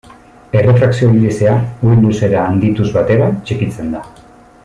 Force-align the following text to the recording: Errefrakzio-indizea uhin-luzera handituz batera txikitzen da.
Errefrakzio-indizea 0.61 1.51
uhin-luzera 1.89 2.47
handituz 2.53 2.89
batera 2.97 3.31
txikitzen 3.51 3.95
da. 3.99 4.05